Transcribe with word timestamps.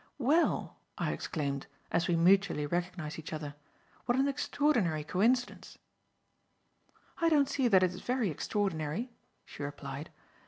"Well," 0.17 0.77
I 0.97 1.11
exclaimed, 1.11 1.67
as 1.91 2.07
we 2.07 2.15
mutually 2.15 2.65
recognized 2.65 3.19
each 3.19 3.31
other, 3.31 3.53
"what 4.07 4.17
an 4.17 4.27
extraordinary 4.27 5.03
coincidence!" 5.03 5.77
"I 7.19 7.29
don't 7.29 7.47
see 7.47 7.67
that 7.67 7.83
it 7.83 7.91
is 7.93 8.01
very 8.01 8.31
extraordinary," 8.31 9.11
she 9.45 9.61
replied. 9.61 10.09